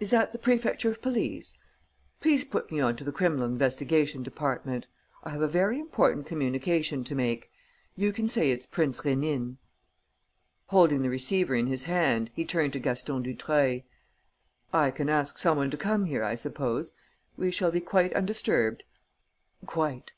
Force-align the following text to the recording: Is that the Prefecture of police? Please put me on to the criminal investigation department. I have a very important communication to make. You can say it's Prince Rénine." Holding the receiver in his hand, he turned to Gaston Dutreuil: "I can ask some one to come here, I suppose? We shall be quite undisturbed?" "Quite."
Is 0.00 0.10
that 0.10 0.32
the 0.34 0.38
Prefecture 0.38 0.90
of 0.90 1.00
police? 1.00 1.54
Please 2.20 2.44
put 2.44 2.70
me 2.70 2.78
on 2.78 2.94
to 2.96 3.04
the 3.04 3.10
criminal 3.10 3.46
investigation 3.46 4.22
department. 4.22 4.86
I 5.24 5.30
have 5.30 5.40
a 5.40 5.48
very 5.48 5.80
important 5.80 6.26
communication 6.26 7.04
to 7.04 7.14
make. 7.14 7.50
You 7.96 8.12
can 8.12 8.28
say 8.28 8.50
it's 8.50 8.66
Prince 8.66 9.00
Rénine." 9.00 9.56
Holding 10.66 11.00
the 11.00 11.08
receiver 11.08 11.54
in 11.54 11.68
his 11.68 11.84
hand, 11.84 12.30
he 12.34 12.44
turned 12.44 12.74
to 12.74 12.78
Gaston 12.78 13.22
Dutreuil: 13.22 13.80
"I 14.74 14.90
can 14.90 15.08
ask 15.08 15.38
some 15.38 15.56
one 15.56 15.70
to 15.70 15.78
come 15.78 16.04
here, 16.04 16.22
I 16.22 16.34
suppose? 16.34 16.92
We 17.38 17.50
shall 17.50 17.70
be 17.72 17.80
quite 17.80 18.12
undisturbed?" 18.12 18.82
"Quite." 19.64 20.12